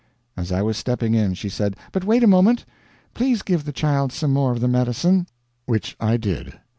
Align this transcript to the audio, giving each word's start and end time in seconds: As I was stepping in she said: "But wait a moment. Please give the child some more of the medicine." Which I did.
As 0.35 0.51
I 0.51 0.63
was 0.63 0.77
stepping 0.77 1.13
in 1.13 1.35
she 1.35 1.47
said: 1.47 1.75
"But 1.91 2.03
wait 2.03 2.23
a 2.23 2.27
moment. 2.27 2.65
Please 3.13 3.43
give 3.43 3.65
the 3.65 3.71
child 3.71 4.11
some 4.11 4.33
more 4.33 4.51
of 4.51 4.59
the 4.59 4.67
medicine." 4.67 5.27
Which 5.67 5.95
I 5.99 6.17
did. 6.17 6.59